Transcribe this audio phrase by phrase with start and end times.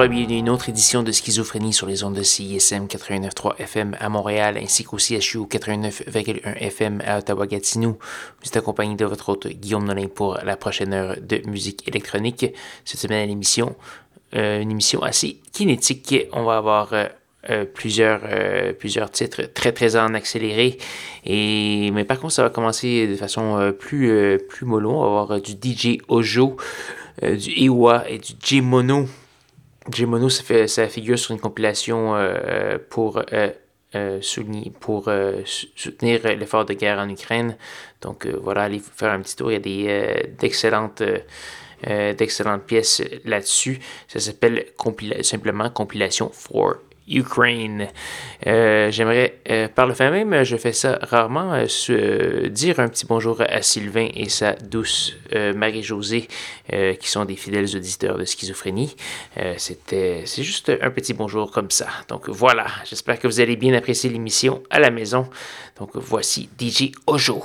[0.00, 4.58] À une autre édition de Schizophrénie sur les ondes de CISM 89.3 FM à Montréal
[4.60, 7.98] ainsi qu'au CHU 89.1 FM à Ottawa-Gatineau.
[8.40, 12.44] Vous êtes accompagné de votre hôte Guillaume Nolin pour la prochaine heure de musique électronique.
[12.84, 13.76] Cette semaine à l'émission,
[14.34, 16.26] euh, une émission assez kinétique.
[16.32, 17.06] On va avoir euh,
[17.50, 18.22] euh, plusieurs,
[18.78, 20.76] plusieurs titres très très en accéléré.
[21.24, 24.90] Et, mais par contre, ça va commencer de façon plus, plus mollo.
[24.90, 26.56] On va avoir du DJ Ojo,
[27.22, 28.34] du Iwa et du
[29.90, 29.92] J-Mono.
[29.92, 33.50] J-Mono, ça, ça figure sur une compilation euh, pour, euh,
[33.94, 34.72] euh, soutenir
[36.24, 37.56] l'effort de guerre en Ukraine.
[38.00, 39.52] Donc voilà, allez faire un petit tour.
[39.52, 41.02] Il y a des d'excellentes
[41.82, 43.78] d'excellentes pièces là-dessus.
[44.08, 44.66] Ça s'appelle
[45.22, 46.76] simplement compilation for
[47.08, 47.88] Ukraine.
[48.46, 51.52] Euh, j'aimerais, euh, par le fait même, je fais ça rarement,
[51.90, 55.16] euh, dire un petit bonjour à Sylvain et sa douce
[55.54, 56.28] Marie-Josée,
[56.70, 58.94] qui sont des fidèles auditeurs de schizophrénie.
[59.56, 61.88] C'était, c'est juste un petit bonjour comme ça.
[62.08, 65.28] Donc voilà, j'espère que vous allez bien apprécier l'émission à la maison.
[65.78, 67.42] Donc voici DJ Ojo.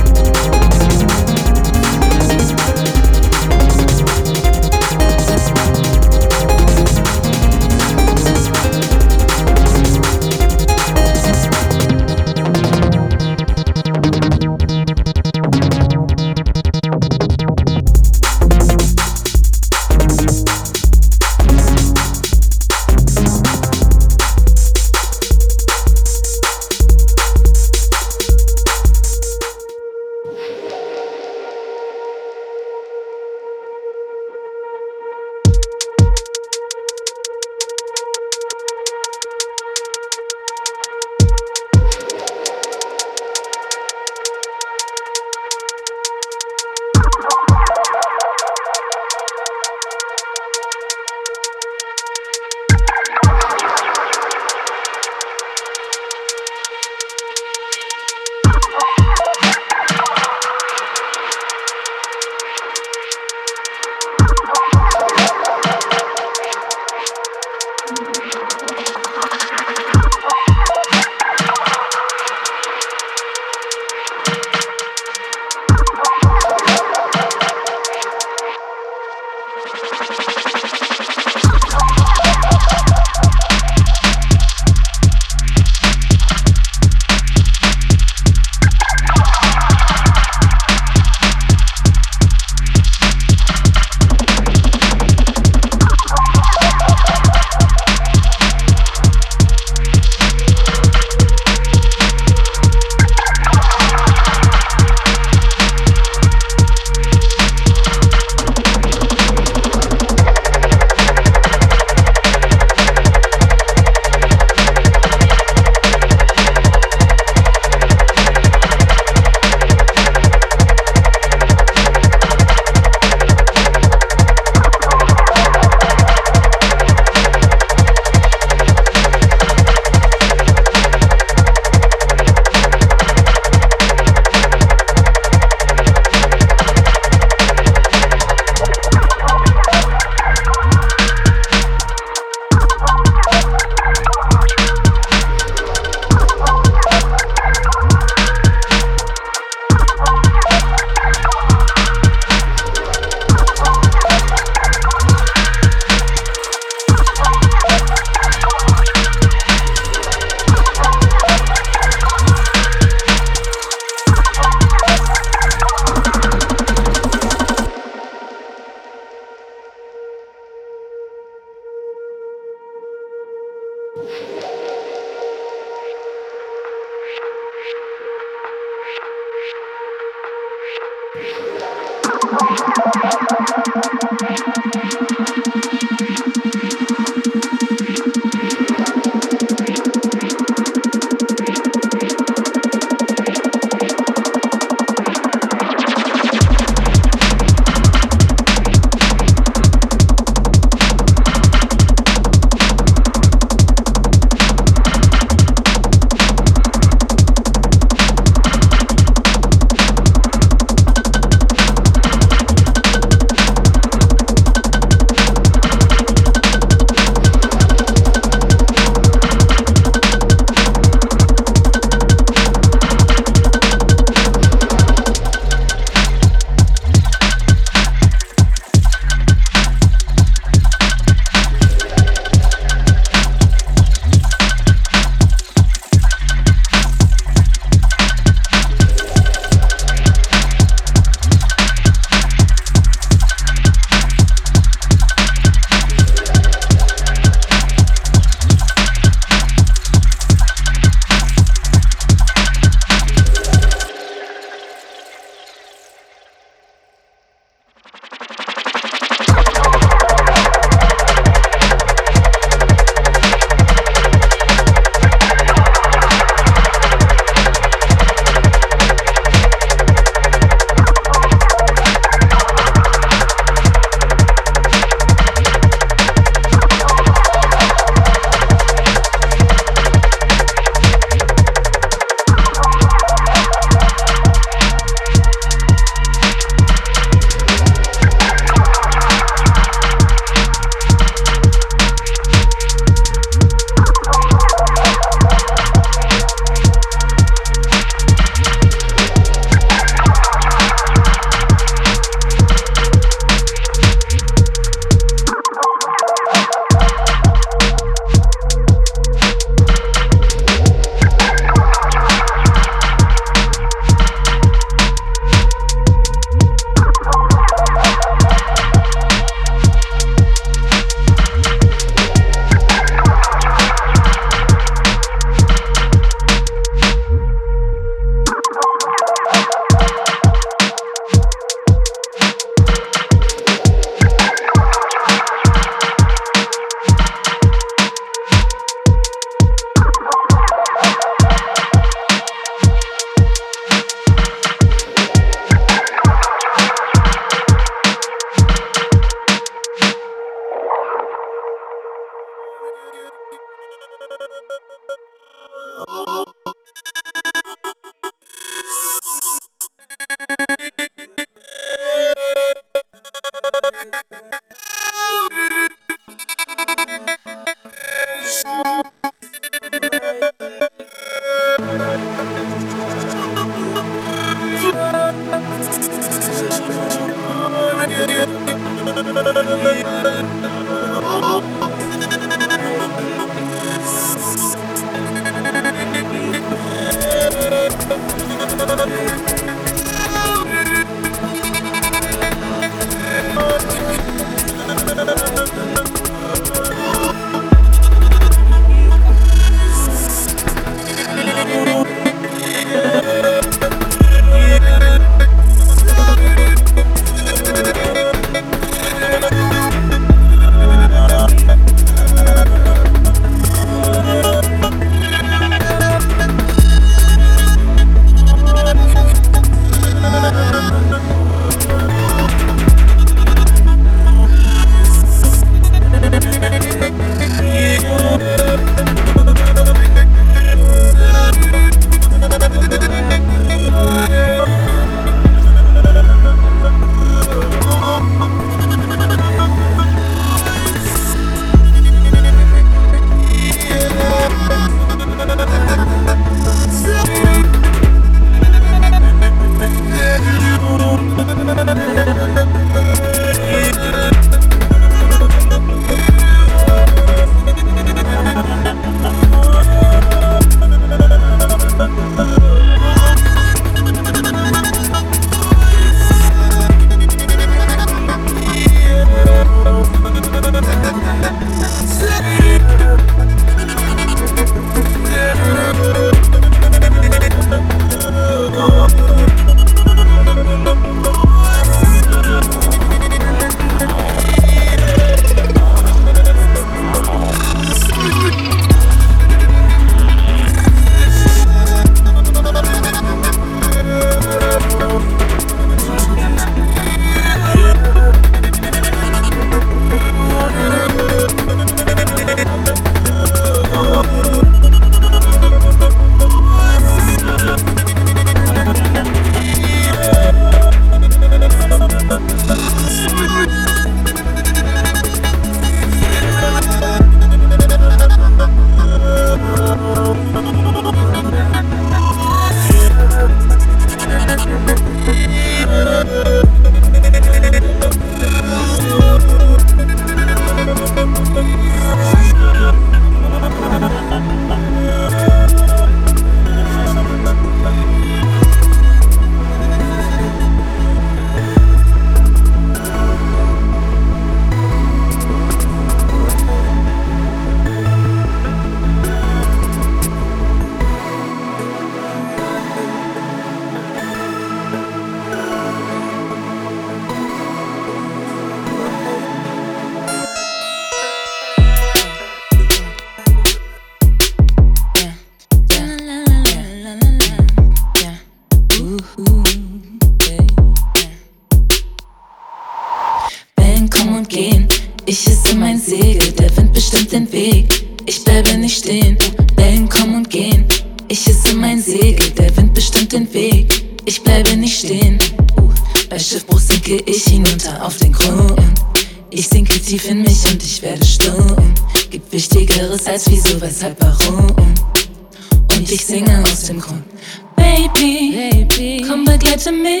[597.94, 600.00] Baby, komm begleite mich,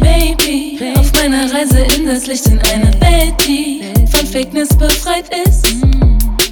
[0.00, 5.66] Baby, auf meiner Reise in das Licht in einer Welt, die von Fakeness befreit ist,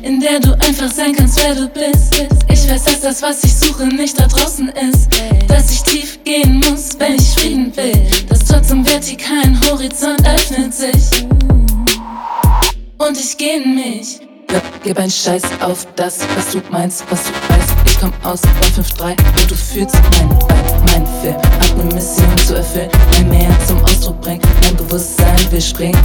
[0.03, 2.27] in der du einfach sein kannst, wer du bist.
[2.51, 5.09] Ich weiß, dass das, was ich suche, nicht da draußen ist,
[5.49, 10.75] dass ich tief gehen muss, wenn ich Frieden will, dass trotzdem vertikal ein Horizont öffnet
[10.75, 11.27] sich.
[12.99, 14.26] Und ich geh in mich.
[14.83, 17.73] Gib ein Scheiß auf das, was du meinst, was du weißt.
[17.87, 20.55] Ich komm aus 153 und du fühlst mein Vibe,
[20.92, 21.37] mein Film.
[21.61, 24.42] Hab ne Mission zu erfüllen, mein Meer zum Ausdruck bringen.
[24.62, 25.99] Mein Bewusstsein will springen.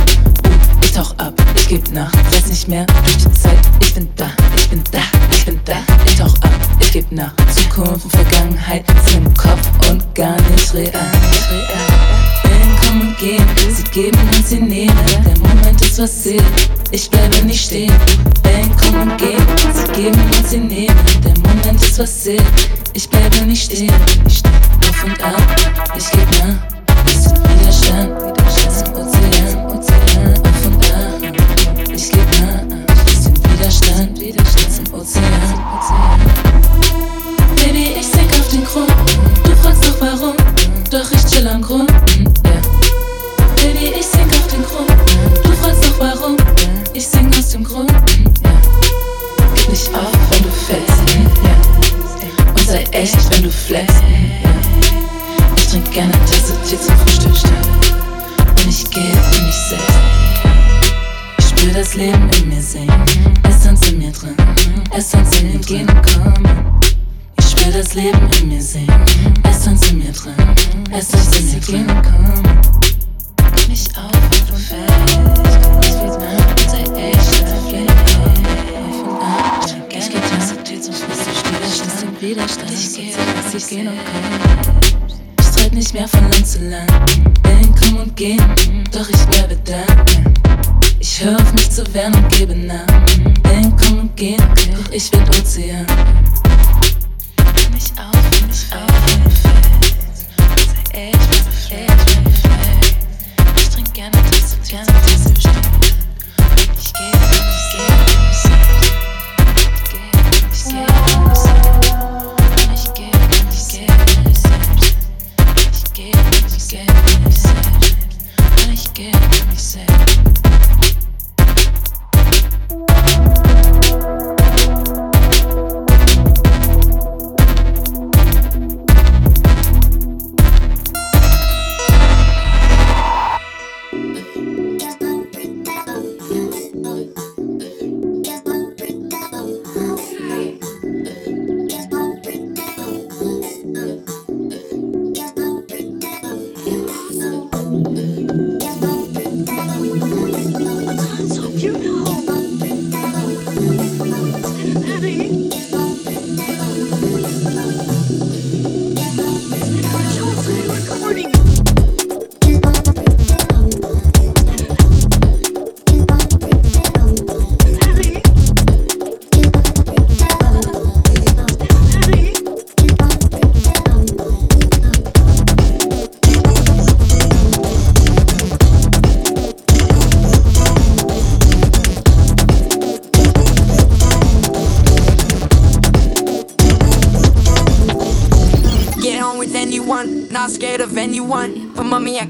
[0.46, 0.50] Uh,
[0.84, 3.60] ich tauch ab, ich geb nach, weiß nicht mehr durch die Zeit.
[3.82, 5.00] Ich bin da, ich bin da,
[5.32, 5.76] ich bin da.
[6.06, 7.34] Ich tauch ab, ich geb nach.
[7.54, 10.92] Zukunft und Vergangenheit sind im Kopf und gar nicht real.
[11.32, 11.91] Nicht real
[12.92, 13.46] kommen und gehen.
[13.74, 14.96] Sie geben und sie nehmen.
[15.26, 16.44] Der Moment ist passiert.
[16.92, 17.94] Ich bleibe nicht stehen.
[18.44, 19.46] Wellen kommen und gehen.
[19.74, 20.96] Sie geben und sie nehmen.
[21.24, 22.44] Der Moment ist passiert.
[22.94, 23.94] Ich bleibe nicht stehen.
[24.90, 25.42] Auf und ab.
[25.98, 27.06] Ich geb nach.
[27.06, 28.22] Bisschen Widerstand.
[28.22, 29.66] Widerstand zum Ozean.
[29.68, 30.34] Ozean.
[30.46, 31.94] Auf und ab.
[31.96, 33.06] Ich geb nach.
[33.06, 34.20] Bisschen Widerstand.
[34.20, 35.71] Widerstand zum Ozean.
[61.92, 63.04] Das Leben in mir singen.
[63.50, 64.36] Essenz in mir drin.
[64.96, 66.80] Essenz in den Genen kommen.
[67.38, 69.06] Ich spür das Leben in mir singen.
[69.44, 70.34] Essenz in mir drin.
[70.90, 72.62] Essenz in mir Genen kommen
[73.68, 74.12] mich auf,
[74.48, 75.18] du fällst.
[75.84, 77.44] Ich will und sei echt,
[79.94, 82.72] Ich geh Tastatur zum Schluss, du stehst im Widerstand.
[82.72, 83.14] Ich geh,
[83.58, 83.92] ich geh noch
[85.40, 86.92] Ich streit nicht mehr von Land zu Land.
[87.44, 88.42] Wellen kommen und gehen,
[88.92, 90.51] doch ich bleibe da.
[91.24, 92.88] Hör auf mich zu wehren und gebe nach.
[93.44, 95.86] Wellen kommen und gehen, doch ich werd Ozean.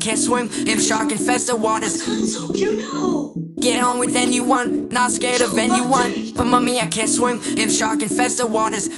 [0.02, 2.04] Can't swim in shark infested waters.
[2.34, 3.34] So you know.
[3.60, 6.34] Get on with anyone, not scared of anyone.
[6.36, 8.89] But mommy, I can't swim in shark infested waters.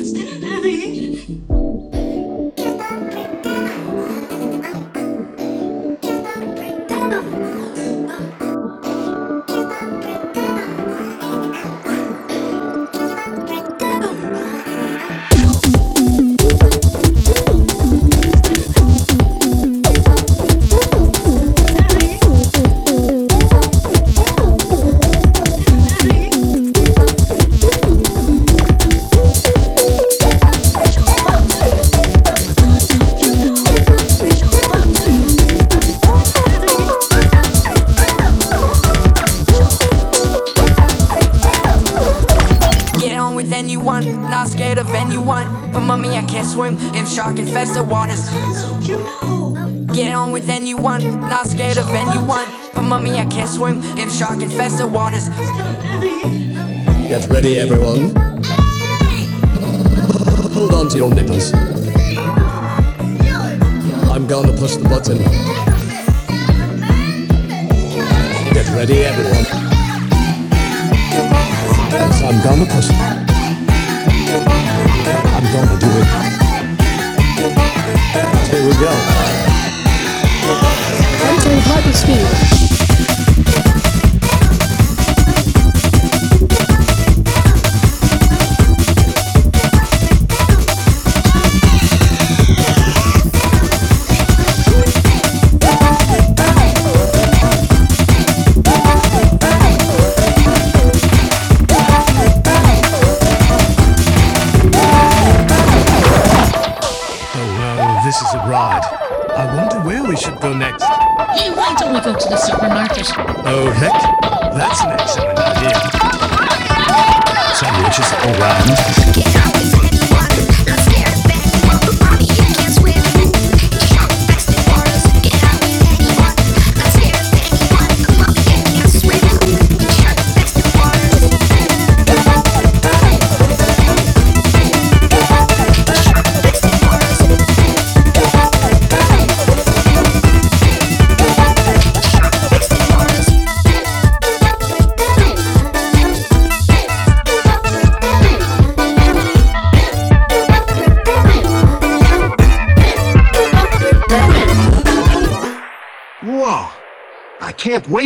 [57.43, 58.42] happy, everyone.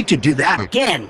[0.08, 1.10] To do that again.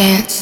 [0.00, 0.39] Dance.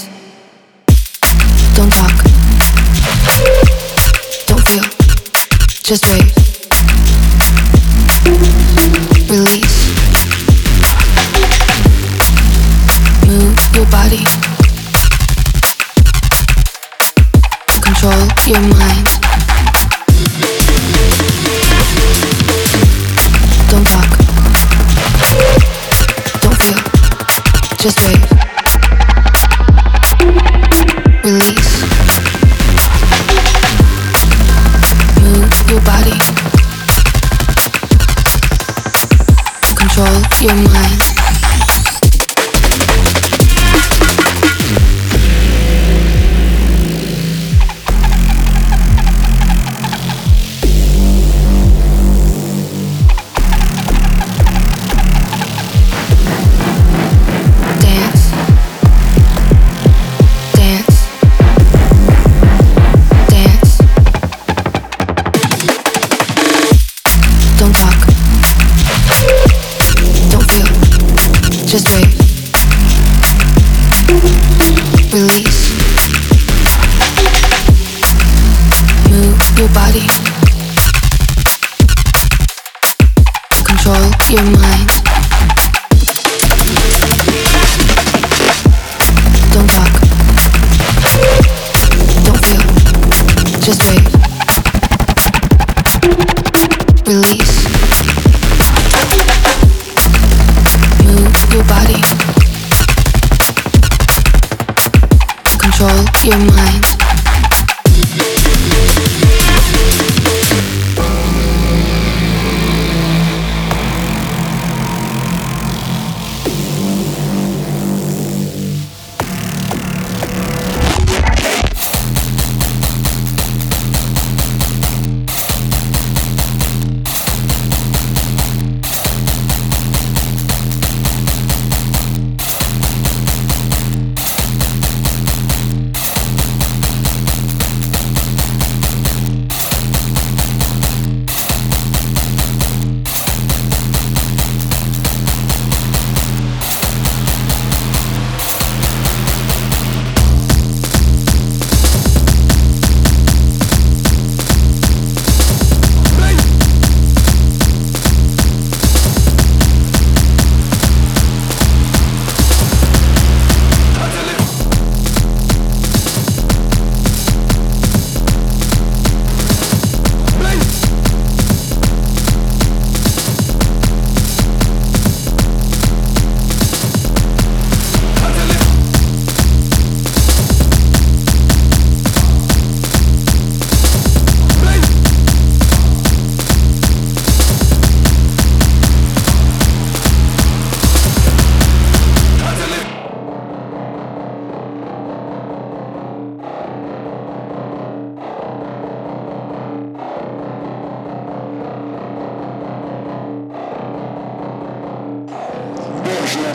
[93.81, 94.08] away.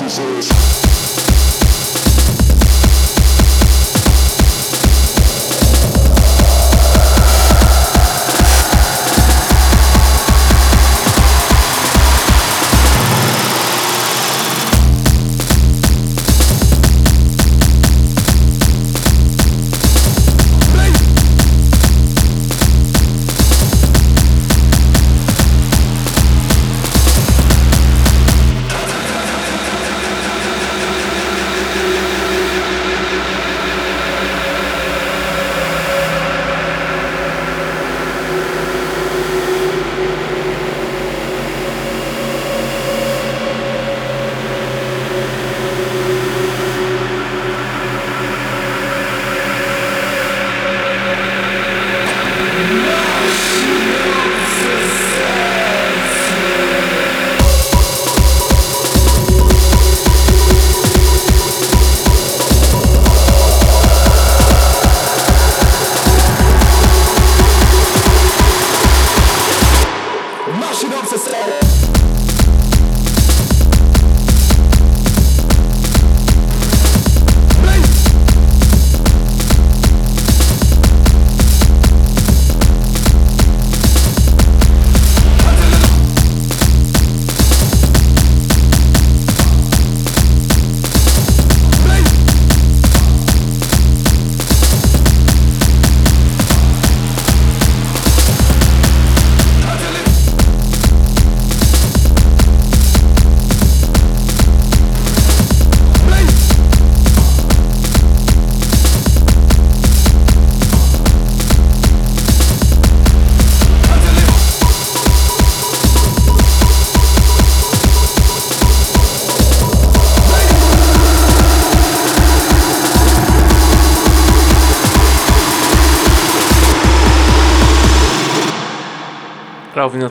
[0.04, 0.93] disease.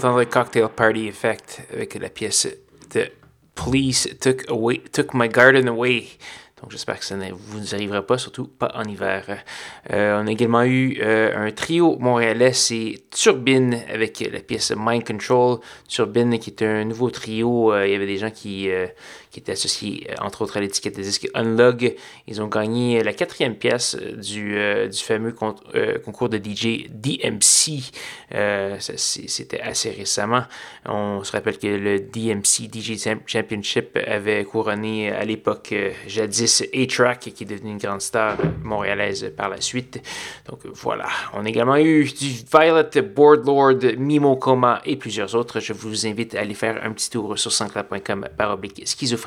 [0.03, 2.49] D'entendre Cocktail Party Effect avec la pièce
[2.93, 3.09] de
[3.55, 6.09] Police Took, away, took My Garden Away.
[6.61, 9.45] Donc j'espère que ça ne vous arrivera pas, surtout pas en hiver.
[9.93, 15.07] Euh, on a également eu euh, un trio montréalais, c'est Turbine avec la pièce Mind
[15.07, 15.61] Control.
[15.87, 17.73] Turbine qui est un nouveau trio.
[17.73, 18.69] Euh, il y avait des gens qui,
[19.33, 21.95] qui étaient associés entre autres à l'étiquette de disque Unlog.
[22.29, 24.55] Ils ont gagné la quatrième pièce du,
[24.91, 25.55] du fameux con
[26.05, 27.91] concours de DJ DMC.
[28.79, 30.43] C'était assez récemment.
[30.85, 35.75] On se rappelle que le DMC DJ Championship avait couronné à l'époque
[36.07, 40.03] jadis a-Track, qui est devenu une grande star montréalaise par la suite.
[40.49, 41.07] Donc voilà.
[41.33, 45.61] On a également eu du Violet, Boardlord, Mimo Coma et plusieurs autres.
[45.61, 49.22] Je vous invite à aller faire un petit tour sur sansclub.com par oblique schizophrénie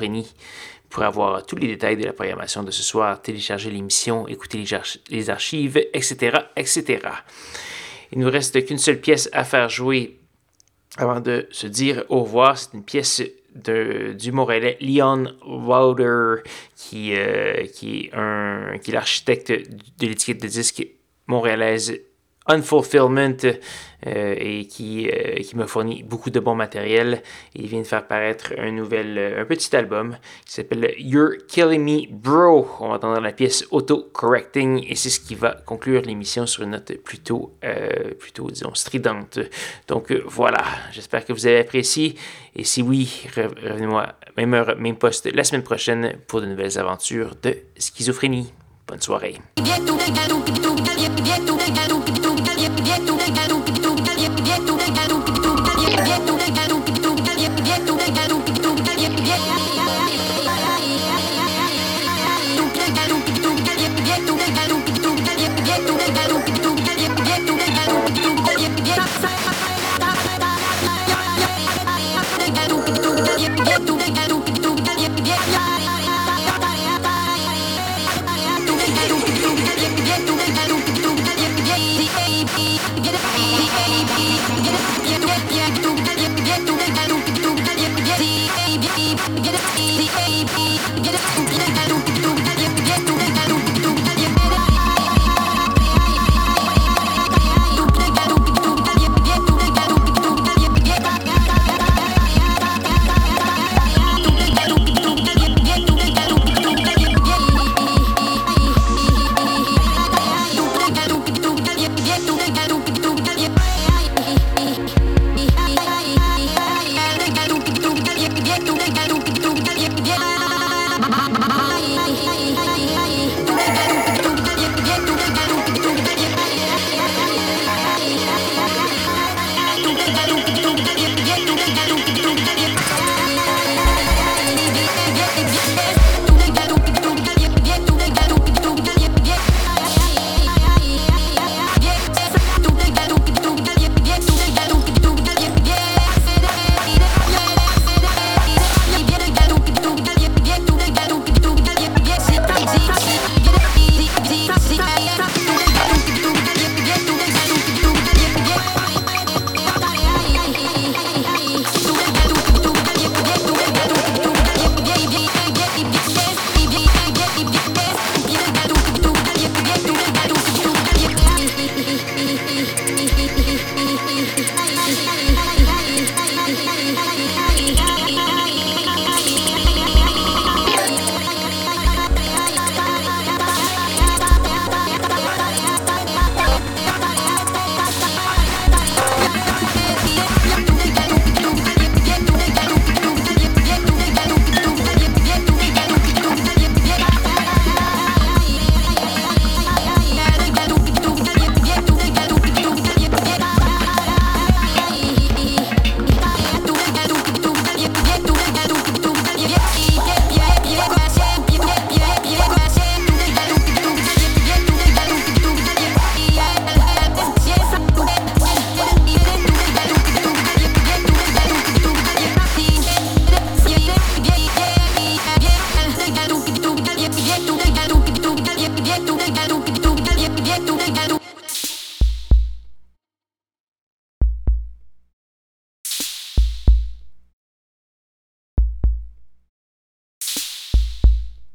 [0.88, 4.74] pour avoir tous les détails de la programmation de ce soir, télécharger l'émission, écouter les,
[4.74, 7.00] arch les archives, etc., etc.
[8.12, 10.18] Il nous reste qu'une seule pièce à faire jouer
[10.96, 12.56] avant de se dire au revoir.
[12.56, 13.22] C'est une pièce
[13.54, 16.42] de, du Montréalais Leon Wilder,
[16.76, 20.86] qui, euh, qui est, qui est l'architecte de l'étiquette de disque
[21.26, 21.98] montréalaise
[22.48, 23.36] Unfulfillment
[24.06, 27.22] euh, et qui, euh, qui m'a fourni beaucoup de bon matériel.
[27.54, 32.06] Il vient de faire paraître un nouvel, un petit album qui s'appelle You're Killing Me
[32.10, 32.68] Bro.
[32.80, 36.62] On va entendre la pièce Auto Correcting et c'est ce qui va conclure l'émission sur
[36.62, 39.38] une note plutôt, euh, plutôt disons, stridente.
[39.88, 42.16] Donc voilà, j'espère que vous avez apprécié
[42.54, 47.34] et si oui, revenez-moi même heure, même poste la semaine prochaine pour de nouvelles aventures
[47.42, 48.52] de schizophrénie.
[48.86, 49.40] Bonne soirée.